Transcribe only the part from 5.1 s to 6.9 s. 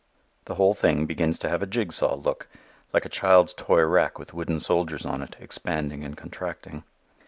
it, expanding and contracting.